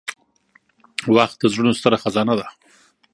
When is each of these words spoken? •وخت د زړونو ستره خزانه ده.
•وخت 1.15 1.37
د 1.41 1.45
زړونو 1.53 1.71
ستره 1.79 1.97
خزانه 2.03 2.33
ده. 2.39 2.47